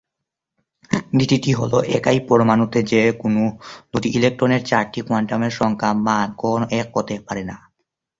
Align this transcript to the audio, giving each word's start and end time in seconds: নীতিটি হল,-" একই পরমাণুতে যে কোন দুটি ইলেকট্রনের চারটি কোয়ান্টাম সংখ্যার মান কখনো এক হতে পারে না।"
নীতিটি 1.13 1.51
হল,-" 1.53 1.73
একই 1.97 2.19
পরমাণুতে 2.27 2.79
যে 2.83 3.01
কোন 3.13 3.35
দুটি 3.91 4.09
ইলেকট্রনের 4.09 4.61
চারটি 4.65 4.99
কোয়ান্টাম 5.01 5.41
সংখ্যার 5.59 5.95
মান 5.99 6.27
কখনো 6.37 6.65
এক 6.79 6.87
হতে 6.95 7.15
পারে 7.27 7.43
না।" 7.43 7.55